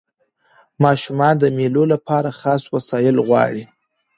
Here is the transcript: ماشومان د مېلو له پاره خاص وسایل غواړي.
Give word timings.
ماشومان 0.83 1.33
د 1.39 1.43
مېلو 1.57 1.83
له 1.91 1.97
پاره 2.07 2.31
خاص 2.39 2.63
وسایل 2.73 3.15
غواړي. 3.27 3.63